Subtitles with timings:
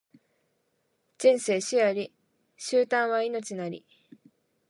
[1.19, 2.11] 人生死あり、
[2.57, 3.85] 終端は命なり